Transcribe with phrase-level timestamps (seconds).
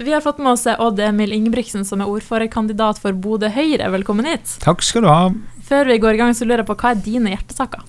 [0.00, 3.88] Vi har fått med oss Odd Emil Ingebrigtsen, som er ordførerkandidat for Bodø Høyre.
[3.90, 4.52] Velkommen hit.
[4.62, 5.24] Takk skal du ha.
[5.66, 7.82] Før vi går i gang, så lurer jeg på hva er dine hjertesaker?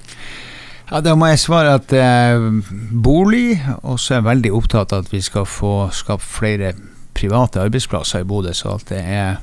[0.89, 2.47] Ja, Da må jeg svare at eh,
[2.89, 6.73] bolig, og så er jeg veldig opptatt av at vi skal få skapt flere
[7.13, 9.37] private arbeidsplasser i Bodø, så at det er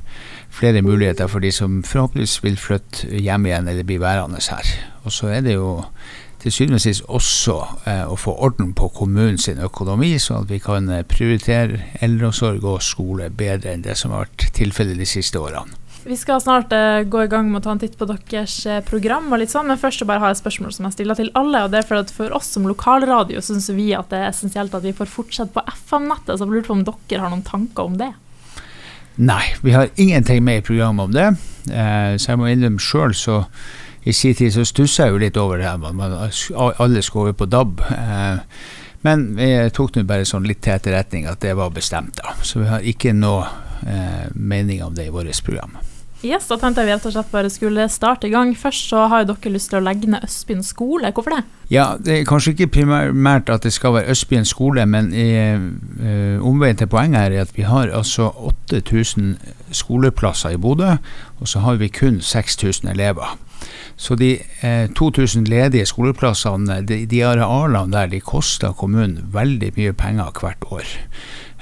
[0.50, 4.74] flere muligheter for de som forhåpentligvis vil flytte hjem igjen eller bli værende her.
[5.06, 5.84] Og så er det jo
[6.42, 7.56] til syvende og sist også
[7.88, 12.84] eh, å få orden på kommunens økonomi, så at vi kan eh, prioritere eldreomsorg og
[12.84, 15.78] skole bedre enn det som har vært tilfellet de siste årene.
[16.06, 19.24] Vi skal snart uh, gå i gang med å ta en titt på deres program,
[19.32, 21.64] og litt sånn, men først bare har jeg et spørsmål som jeg stiller til alle.
[21.64, 24.76] og det er for at For oss som lokalradio syns vi at det er essensielt
[24.78, 26.36] at vi får fortsette på FM-nettet.
[26.36, 28.12] så jeg lurer på om dere har noen tanker om det?
[29.18, 31.26] Nei, vi har ingenting med i programmet om det.
[32.22, 33.40] Så jeg må innrømme sjøl så
[34.06, 35.72] i sin tid så stussa jeg jo litt over det.
[35.82, 36.12] Man, man,
[36.78, 37.80] alle skulle over på DAB.
[37.90, 38.38] Eh,
[39.06, 42.36] men vi tok nå bare sånn litt til etterretning at det var bestemt, da.
[42.46, 43.48] Så vi har ikke noe
[43.82, 45.74] eh, mening om det i vårt program.
[46.24, 48.54] Yes, da tenkte jeg vi rett og slett bare skulle starte i gang.
[48.56, 51.10] Først så har jo dere lyst til å legge ned Østbyen skole.
[51.12, 51.42] Hvorfor det?
[51.70, 56.46] Ja, Det er kanskje ikke primært at det skal være Østbyen skole, men i, uh,
[56.46, 58.30] omveien til poenget her er at vi har altså
[58.72, 59.36] 8000
[59.70, 60.96] skoleplasser i Bodø,
[61.40, 63.36] og så har vi kun 6000 elever.
[63.96, 69.94] Så de eh, 2000 ledige skoleplassene, de, de arealene der, de koster kommunen veldig mye
[69.96, 70.96] penger hvert år.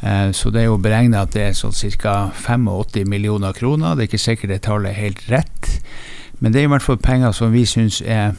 [0.03, 2.31] Eh, så det er jo beregna at det er sånn ca.
[2.35, 3.95] 85 millioner kroner.
[3.95, 5.71] Det er ikke sikkert det tallet er helt rett,
[6.41, 8.35] men det er i hvert fall penger som vi syns er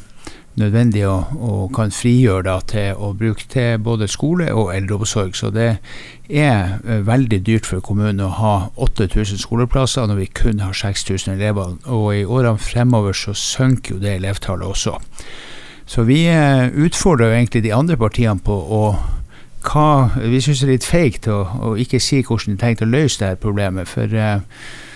[0.60, 5.36] nødvendig å, og kan frigjøre da, til å bruke til både skole og eldreomsorg.
[5.36, 5.70] Så det
[6.30, 11.36] er uh, veldig dyrt for kommunen å ha 8000 skoleplasser når vi kun har 6000
[11.36, 11.76] elever.
[11.86, 14.98] Og i årene fremover så synker jo det elevtallet også.
[15.86, 18.88] Så vi uh, utfordrer jo egentlig de andre partiene på å
[19.66, 22.92] hva, Vi syns det er litt feigt å, å, ikke si hvordan de tenker å
[22.92, 23.90] løse dette problemet.
[23.90, 24.95] for uh, Eh,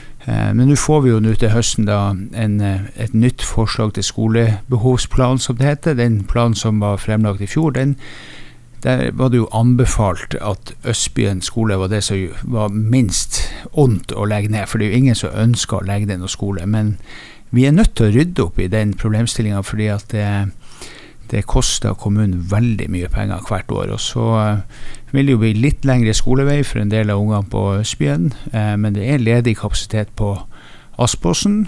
[0.53, 4.03] men nå får vi jo nå til høsten da en, eh, et nytt forslag til
[4.03, 5.93] skolebehovsplan, som det heter.
[5.93, 7.95] Den planen som var fremlagt i fjor, den,
[8.83, 13.41] der var det jo anbefalt at Østbyen skole var det som var minst
[13.73, 14.67] ondt å legge ned.
[14.67, 16.65] For det er jo ingen som ønsker å legge ned noen skole.
[16.65, 16.97] Men
[17.51, 20.27] vi er nødt til å rydde opp i den problemstillinga fordi at det,
[21.31, 23.93] det koster kommunen veldig mye penger hvert år.
[23.95, 27.49] Og så eh, vil det jo bli litt lengre skolevei for en del av ungene
[27.51, 30.35] på Østbyen, eh, men det er ledig kapasitet på
[30.99, 31.67] Aspåsen.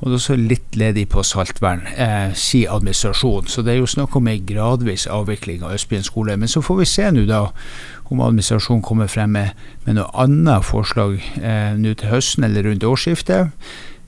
[0.00, 3.48] Og det er også litt ledig på Saltvern, eh, sier administrasjonen.
[3.48, 6.36] Så det er jo snakk om ei gradvis avvikling av Østbyen skole.
[6.36, 7.50] Men så får vi se nå da
[8.10, 9.50] om administrasjonen kommer frem med,
[9.84, 13.52] med noe annet forslag eh, nå til høsten eller rundt årsskiftet.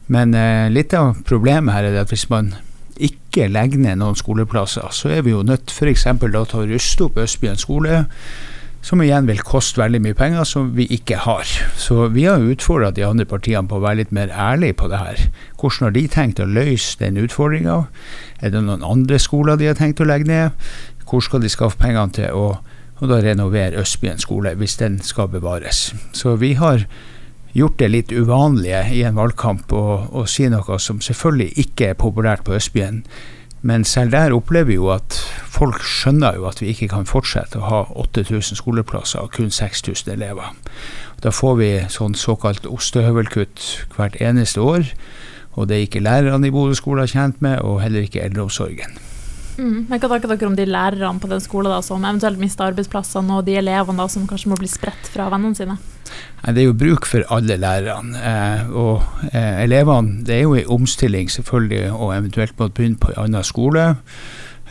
[0.08, 2.54] Men eh, litt av problemet her er at hvis man
[3.00, 6.06] ikke legger ned noen skoleplasser, så er vi jo nødt f.eks.
[6.20, 8.02] til å ruste opp Østbyen skole,
[8.82, 11.46] som igjen vil koste veldig mye penger som vi ikke har.
[11.78, 14.98] Så vi har utfordra de andre partiene på å være litt mer ærlige på det
[14.98, 15.22] her.
[15.60, 17.84] Hvordan har de tenkt å løse den utfordringa?
[18.42, 20.66] Er det noen andre skoler de har tenkt å legge ned?
[21.06, 22.46] Hvor skal de skaffe pengene til å
[23.02, 25.90] og da renovere Østbyen skole, hvis den skal bevares.
[26.14, 26.86] Så vi har
[27.52, 32.44] gjort det litt uvanlige i en valgkamp å si noe som selvfølgelig ikke er populært
[32.46, 33.02] på Østbyen.
[33.62, 37.60] Men selv der opplever vi jo at folk skjønner jo at vi ikke kan fortsette
[37.60, 40.50] å ha 8000 skoleplasser og kun 6000 elever.
[41.22, 44.90] Da får vi sånn såkalt ostehøvelkutt hvert eneste år.
[45.52, 48.96] Og det er ikke lærerne i Bodø skole kjent med, og heller ikke eldreomsorgen.
[49.58, 49.86] Mm.
[49.88, 53.38] Men Hva tenker dere om de lærerne på den skolen da, som eventuelt mister arbeidsplassene,
[53.38, 55.78] og de elevene da, som kanskje må bli spredt fra vennene sine?
[56.42, 58.18] Det er jo bruk for alle lærerne.
[58.18, 59.02] Eh, og
[59.32, 63.44] eh, elevene Det er jo en omstilling selvfølgelig, og eventuelt måtte begynne på en annen
[63.44, 63.94] skole.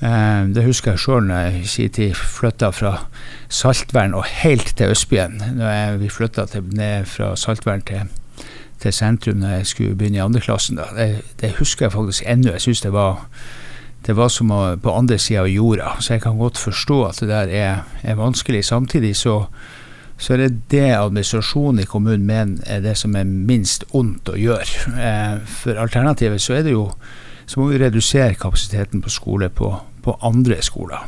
[0.02, 2.96] Eh, det husker jeg sjøl når jeg i sin tid flytta fra
[3.50, 5.42] Saltvern og helt til Østbyen.
[5.56, 8.09] Når vi flytta ned fra Saltvern til,
[8.80, 10.80] til, sentrum når jeg skulle begynne i andreklassen.
[10.98, 12.52] Det, det husker jeg faktisk ennå.
[12.52, 13.28] Jeg syns det var
[14.06, 14.50] det var som
[14.81, 15.95] på andre sida av jorda.
[16.00, 18.66] Så jeg kan godt forstå at det der er, er vanskelig.
[18.66, 19.45] Samtidig så
[20.22, 24.38] så er det det administrasjonen i kommunen mener er det som er minst ondt å
[24.38, 24.92] gjøre.
[24.94, 26.92] Eh, for alternativet så er det jo
[27.50, 29.71] så må vi redusere kapasiteten på skole på,
[30.06, 31.01] på andre skoler.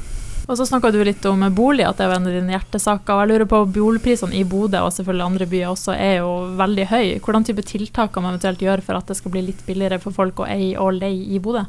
[0.44, 3.22] Og så snakka du litt om bolig, at det er en av dine hjertesaker.
[3.22, 7.19] Jeg lurer på Boligprisene i Bodø og selvfølgelig andre byer også er jo veldig høye.
[7.24, 10.16] Hvordan type tiltak kan man eventuelt gjøre for at det skal bli litt billigere for
[10.16, 11.63] folk å eie og leie i Bodø?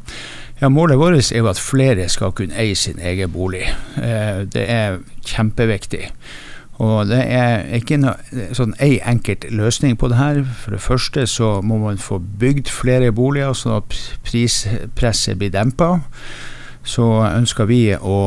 [0.59, 3.63] Ja, Målet vårt er jo at flere skal kunne eie sin egen bolig.
[4.01, 6.09] Eh, det er kjempeviktig.
[6.83, 10.41] Og det er ikke noe sånn ei enkelt løsning på det her.
[10.43, 13.95] For det første så må man få bygd flere boliger, sånn at
[14.27, 16.01] prispresset blir dempa.
[16.85, 18.19] Så ønsker vi å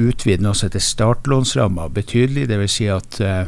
[0.00, 2.48] utvide noe setter startlånsramma betydelig.
[2.50, 2.78] Dvs.
[2.78, 3.44] Si at uh,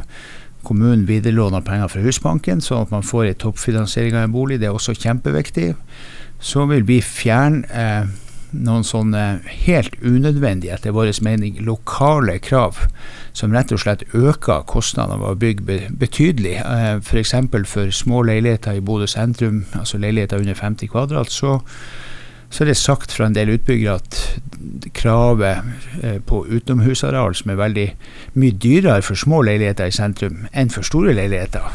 [0.67, 4.59] kommunen viderelåner penger fra Husbanken, sånn at man får en toppfinansiering av en bolig.
[4.61, 5.73] Det er også kjempeviktig.
[6.43, 8.09] Så vil vi fjerne eh,
[8.55, 9.23] noen sånne
[9.65, 12.85] helt unødvendige, etter vår mening, lokale krav
[13.37, 16.57] som rett og slett øker kostnadene ved å bygge betydelig.
[16.63, 17.35] Eh, F.eks.
[17.51, 21.59] For, for små leiligheter i Bodø sentrum, altså leiligheter under 50 kvadrat, så,
[22.49, 24.19] så er det sagt fra en del utbyggere at
[24.95, 25.63] kravet
[26.03, 27.87] eh, på utenomhusareal, som er veldig
[28.39, 31.67] mye dyrere for små leiligheter i sentrum enn for store leiligheter,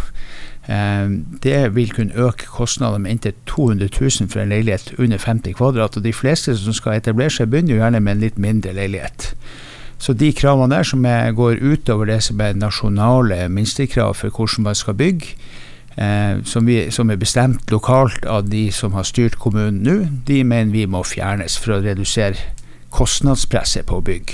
[0.69, 1.10] Eh,
[1.42, 5.96] det vil kunne øke kostnadene med inntil 200 000 for en leilighet under 50 kvadrat.
[5.96, 9.34] Og de fleste som skal etablere seg, begynner jo gjerne med en litt mindre leilighet.
[9.98, 11.02] Så de kravene der som
[11.36, 15.34] går utover det som er nasjonale minstekrav for hvordan man skal bygge,
[15.97, 19.99] eh, som, vi, som, er bestemt lokalt av de som har styrt kommunen nå,
[20.29, 22.53] de mener vi må fjernes for å redusere
[22.93, 24.33] kostnadspresset på bygg.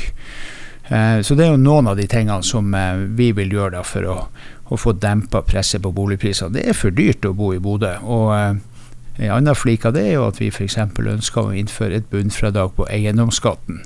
[0.89, 3.85] Eh, så det er jo noen av de tingene som eh, vi vil gjøre da
[3.87, 4.21] for å
[4.69, 6.53] å få dempa presset på boligprisene.
[6.59, 7.95] Det er for dyrt å bo i Bodø.
[8.05, 8.59] og eh,
[9.19, 10.77] En annen flik av det er jo at vi f.eks.
[10.79, 13.81] ønsker å innføre et bunnfradrag på eiendomsskatten.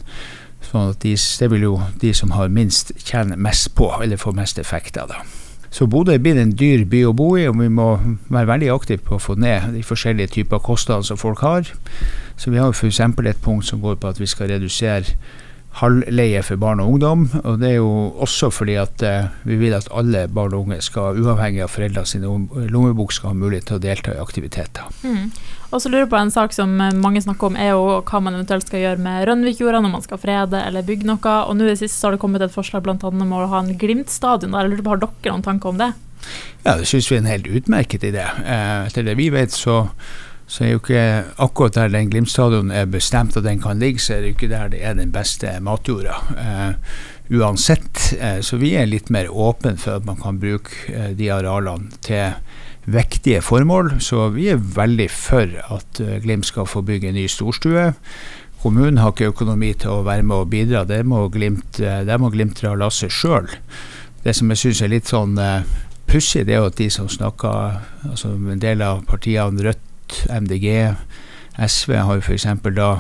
[0.69, 4.35] Sånn at de, det vil jo de som har minst, tjene mest på, eller få
[4.37, 5.09] mest effekt av.
[5.15, 5.42] det.
[5.73, 7.95] Så Bodø blir en dyr by å bo i, og vi må
[8.29, 11.71] være veldig aktive på å få ned de forskjellige typer kostnader som folk har.
[12.37, 13.01] Så vi har f.eks.
[13.01, 15.17] et punkt som går på at vi skal redusere
[15.81, 17.25] halvleie for barn og ungdom.
[17.45, 20.81] Og det er jo også fordi at eh, vi vil at alle barn og unge
[20.85, 22.29] skal, uavhengig av foreldrene sine
[22.73, 24.89] lommebok, skal ha mulighet til å delta i aktiviteter.
[25.07, 25.33] Mm.
[25.73, 28.23] Og så lurer jeg på En sak som eh, mange snakker om, er jo hva
[28.25, 31.37] man eventuelt skal gjøre med Rønvikjorda når man skal frede eller bygge noe.
[31.49, 33.63] Og nå i det siste har det kommet et forslag blant annet om å ha
[33.65, 34.67] en Glimt-stadion der.
[34.67, 35.93] Jeg lurer på, Har dere noen tanker om det?
[36.63, 38.27] Ja, det syns vi er en helt utmerket idé.
[38.45, 39.87] Eh, etter det vi vet, så
[40.53, 41.03] så er jo ikke
[41.41, 44.51] akkurat der den Glimt-stadion er bestemt at den kan ligge, så er det jo ikke
[44.51, 46.19] der det er den beste matjorda.
[46.37, 48.13] Eh, uansett.
[48.19, 51.89] Eh, så vi er litt mer åpne for at man kan bruke uh, de arealene
[52.05, 52.35] til
[52.85, 53.95] vektige formål.
[54.05, 57.87] Så vi er veldig for at Glimt skal få bygge en ny storstue.
[58.61, 60.83] Kommunen har ikke økonomi til å være med og bidra.
[60.85, 63.49] der må Glimt, der må Glimt dra lasset sjøl.
[64.23, 65.39] Det som jeg syns er litt sånn
[66.07, 69.89] pussig, det er jo at de som snakker, altså en del av partiene Rødt
[70.31, 70.95] MDG,
[71.59, 72.47] SV har jo f.eks.
[72.77, 72.91] da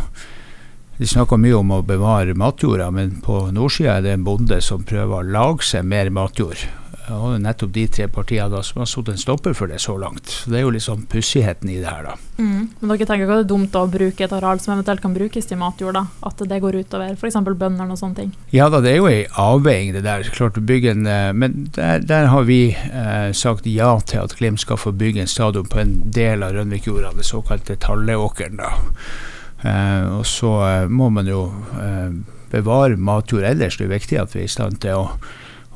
[0.99, 4.85] De snakker mye om å bevare matjorda, men på nordsida er det en bonde som
[4.87, 6.67] prøver å lage seg mer matjord.
[7.11, 10.29] Og nettopp de tre partiene da, som har satt en stopper for det så langt.
[10.31, 12.15] Så Det er jo liksom pussigheten i det her, da.
[12.39, 12.69] Mm.
[12.79, 15.17] Men dere tenker ikke at det er dumt å bruke et areal som eventuelt kan
[15.17, 15.95] brukes til matjord?
[15.99, 16.05] da?
[16.23, 17.41] At det går utover f.eks.
[17.43, 18.31] bøndene og sånne ting?
[18.55, 20.31] Ja da, det er jo ei avveiing det der.
[20.31, 24.37] Klart å bygge en, eh, Men der, der har vi eh, sagt ja til at
[24.39, 28.57] Glimt skal få bygge en stadion på en del av Rønvikjorda, det såkalte Talleåkeren.
[28.63, 28.73] da.
[29.63, 31.47] Eh, og så eh, må man jo
[31.79, 32.11] eh,
[32.53, 33.79] bevare matjord ellers.
[33.79, 35.07] Det er viktig at vi er i stand til å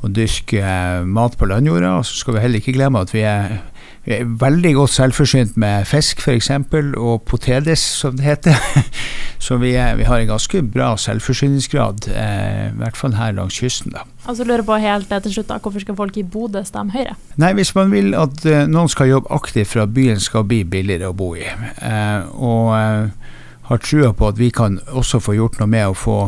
[0.05, 0.75] å dyrke
[1.09, 1.97] mat på landjorda.
[2.01, 3.59] Og så skal vi heller ikke glemme at vi er,
[4.07, 6.51] vi er veldig godt selvforsynt med fisk f.eks.,
[6.97, 8.59] og potedes, som det heter.
[9.47, 13.59] så vi, er, vi, har en ganske bra selvforsyningsgrad, eh, i hvert fall her langs
[13.61, 13.95] kysten.
[13.97, 14.07] da.
[14.27, 17.15] Altså lurer på helt til slutt da, Hvorfor skal folk i Bodø stemme Høyre?
[17.39, 20.65] Nei, Hvis man vil at eh, noen skal jobbe aktivt for at byen skal bli
[20.67, 21.47] billigere å bo i.
[21.47, 23.33] Eh, og...
[23.67, 26.19] Har trua på at vi kan også få gjort noe med å få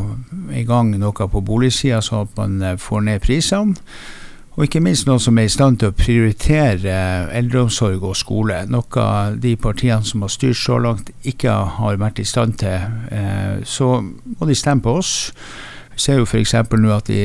[0.55, 3.77] i gang noe på boligsida, sånn at man eh, får ned prisene.
[4.59, 8.65] Og ikke minst noen som er i stand til å prioritere eh, eldreomsorg og skole.
[8.67, 9.05] Noe
[9.39, 12.89] de partiene som har styrt så langt ikke har vært i stand til.
[13.15, 15.13] Eh, så må de stemme på oss.
[15.95, 16.57] Vi ser jo f.eks.
[16.75, 17.23] nå at de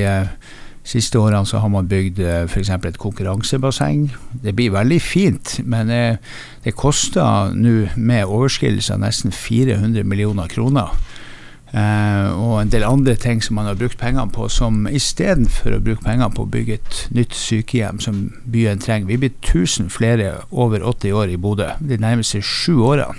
[0.84, 2.70] siste årene så har man bygd uh, f.eks.
[2.70, 4.10] et konkurransebasseng.
[4.44, 6.16] Det blir veldig fint, men uh,
[6.64, 10.92] det koster nå med overskridelser nesten 400 millioner kroner.
[11.74, 15.82] Uh, og en del andre ting som man har brukt pengene på, som istedenfor å
[15.82, 20.36] bruke pengene på å bygge et nytt sykehjem som byen trenger Vi blir 1000 flere
[20.52, 23.16] over 80 år i Bodø de nærmeste sju årene.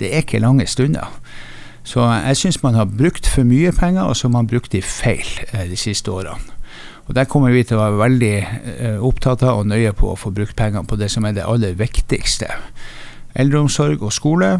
[0.00, 1.10] Det er ikke lange stunder.
[1.84, 4.80] Så jeg syns man har brukt for mye penger, og så har man brukt de
[4.82, 6.51] feil de siste årene.
[7.12, 10.16] Og Der kommer vi til å være veldig eh, opptatt av og nøye på å
[10.16, 12.46] få brukt pengene på det som er det aller viktigste.
[13.36, 14.54] Eldreomsorg og skole.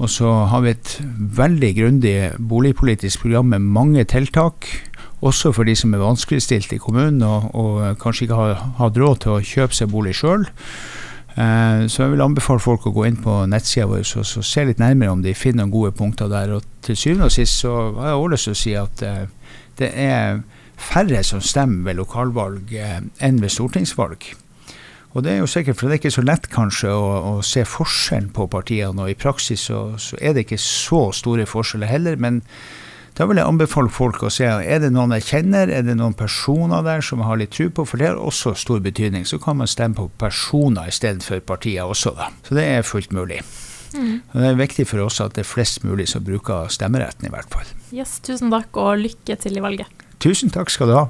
[0.00, 0.94] Og så har vi et
[1.36, 4.64] veldig grundig boligpolitisk program med mange tiltak.
[5.20, 9.20] Også for de som er vanskeligstilt i kommunen og, og kanskje ikke har hatt råd
[9.20, 10.46] til å kjøpe seg bolig sjøl.
[11.36, 14.80] Eh, så jeg vil anbefale folk å gå inn på nettsida vår og se litt
[14.80, 16.56] nærmere om de finner noen gode punkter der.
[16.56, 19.52] Og til syvende og sist så har jeg også lyst til å si at eh,
[19.84, 20.40] det er
[20.80, 24.32] færre som stemmer ved lokalvalg eh, enn ved stortingsvalg.
[25.10, 27.64] Og det er jo sikkert, for det er ikke så lett kanskje å, å se
[27.66, 32.20] forskjellen på partiene, og i praksis så, så, er det ikke så store forskjeller heller.
[32.20, 32.44] Men
[33.18, 36.14] Da vil jeg anbefale folk å se er det noen jeg kjenner, er det noen
[36.14, 39.26] personer der som jeg har litt tro på, for det har også stor betydning.
[39.26, 42.30] Så kan man stemme på personer istedenfor partier også, da.
[42.46, 43.42] Så det er fullt mulig.
[43.90, 44.20] Mm.
[44.30, 47.50] Det er viktig for oss at det er flest mulig som bruker stemmeretten, i hvert
[47.50, 47.66] fall.
[47.90, 50.06] Yes, tusen takk, og lykke til i valget.
[50.20, 51.06] Tusen takk skal du ha.